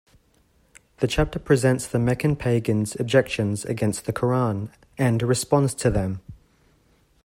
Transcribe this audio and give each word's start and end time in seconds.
The 0.97 1.05
chapter 1.05 1.37
presents 1.37 1.85
the 1.85 1.99
Meccan 1.99 2.35
pagans' 2.35 2.95
objections 2.99 3.63
against 3.65 4.07
the 4.07 4.11
Quran, 4.11 4.71
and 4.97 5.21
responds 5.21 5.75
to 5.75 5.91
them. 5.91 6.21